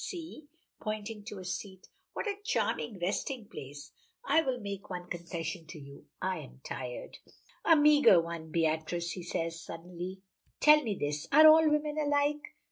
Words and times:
See," 0.03 0.47
pointing 0.81 1.25
to 1.25 1.37
a 1.37 1.45
seat, 1.45 1.87
"what 2.13 2.25
a 2.25 2.33
charming 2.43 2.97
resting 2.97 3.47
place! 3.47 3.91
I 4.25 4.41
will 4.41 4.59
make 4.59 4.89
one 4.89 5.07
confession 5.11 5.67
to 5.67 5.79
you. 5.79 6.07
I 6.19 6.39
am 6.39 6.59
tired." 6.63 7.19
"A 7.63 7.75
meagre 7.75 8.19
one! 8.19 8.49
Beatrice," 8.49 9.13
says 9.13 9.33
he 9.51 9.51
suddenly, 9.59 10.21
"tell 10.59 10.81
me 10.81 10.95
this: 10.99 11.27
are 11.31 11.45
all 11.45 11.69
women 11.69 11.99
alike? 11.99 12.41